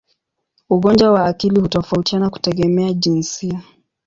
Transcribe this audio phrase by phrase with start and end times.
[0.69, 3.61] Ugonjwa wa akili hutofautiana kutegemea jinsia.